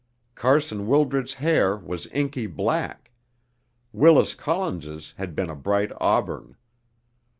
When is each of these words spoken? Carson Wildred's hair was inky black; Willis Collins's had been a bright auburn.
Carson 0.33 0.87
Wildred's 0.87 1.35
hair 1.35 1.77
was 1.77 2.07
inky 2.07 2.47
black; 2.47 3.11
Willis 3.93 4.33
Collins's 4.33 5.13
had 5.19 5.35
been 5.35 5.51
a 5.51 5.55
bright 5.55 5.91
auburn. 5.99 6.55